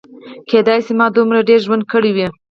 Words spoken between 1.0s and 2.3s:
دومره ډېر ژوند کړی وي.